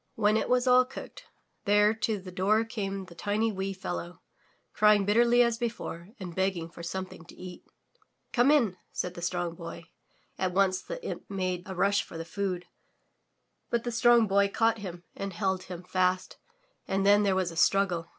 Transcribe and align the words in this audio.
When 0.15 0.35
it 0.35 0.49
was 0.49 0.65
all 0.65 0.83
cooked, 0.83 1.25
there 1.65 1.93
to 1.93 2.17
the 2.17 2.31
door 2.31 2.65
came 2.65 3.05
the 3.05 3.13
tiny 3.13 3.51
wee 3.51 3.71
fellow, 3.71 4.23
crying 4.73 5.05
bitterly 5.05 5.43
as 5.43 5.59
before 5.59 6.07
and 6.19 6.33
begging 6.33 6.71
for 6.71 6.81
something 6.81 7.23
to 7.25 7.35
eat. 7.35 7.63
"Come 8.33 8.49
in,*' 8.49 8.77
said 8.91 9.13
the 9.13 9.21
Strong 9.21 9.57
Boy. 9.57 9.83
At 10.39 10.53
once 10.53 10.81
the 10.81 11.05
imp 11.05 11.29
made 11.29 11.61
a 11.67 11.75
rush 11.75 12.01
for 12.01 12.17
the 12.17 12.25
food, 12.25 12.65
but 13.69 13.83
the 13.83 13.91
Strong 13.91 14.25
Boy 14.25 14.47
caught 14.47 14.79
him 14.79 15.03
and 15.15 15.33
held 15.33 15.65
him 15.65 15.83
fast 15.83 16.37
and 16.87 17.05
then 17.05 17.21
there 17.21 17.35
was 17.35 17.51
struggle. 17.61 18.07